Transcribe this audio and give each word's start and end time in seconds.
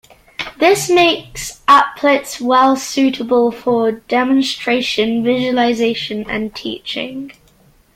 This 0.57 0.89
makes 0.89 1.61
applets 1.67 2.41
well 2.41 2.75
suitable 2.75 3.51
for 3.51 3.91
demonstration, 3.91 5.23
visualization, 5.23 6.27
and 6.27 6.55
teaching. 6.55 7.31